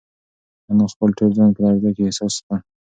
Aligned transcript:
انا 0.71 0.85
خپل 0.93 1.09
ټول 1.17 1.31
ځان 1.37 1.49
په 1.55 1.59
لړزه 1.65 1.89
کې 1.95 2.01
احساس 2.05 2.35
کړ. 2.45 2.57